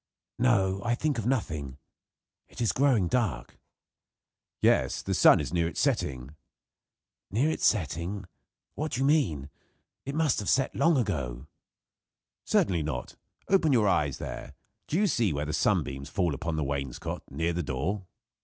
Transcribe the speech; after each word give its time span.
"No, 0.39 0.81
I 0.83 0.95
think 0.95 1.19
of 1.19 1.27
nothing, 1.27 1.77
It 2.49 2.59
is 2.59 2.71
growing 2.71 3.07
dark." 3.07 3.59
"Yes; 4.59 5.03
the 5.03 5.13
sun 5.13 5.39
is 5.39 5.53
near 5.53 5.67
its 5.67 5.79
setting." 5.79 6.35
"Near 7.29 7.51
its 7.51 7.67
setting? 7.67 8.25
What 8.73 8.93
do 8.93 9.01
you 9.01 9.05
mean? 9.05 9.51
It 10.03 10.15
must 10.15 10.39
have 10.39 10.49
set 10.49 10.73
long 10.75 10.97
ago." 10.97 11.45
"Certainly 12.45 12.81
not. 12.81 13.15
Open 13.47 13.71
your 13.71 13.87
eyes 13.87 14.17
there. 14.17 14.55
Do 14.87 14.97
you 14.97 15.05
see 15.05 15.33
where 15.33 15.45
the 15.45 15.53
sunbeams 15.53 16.09
fall 16.09 16.33
upon 16.33 16.55
the 16.55 16.63
wainscot, 16.63 17.21
near 17.29 17.53
the 17.53 17.61
door?" 17.61 18.07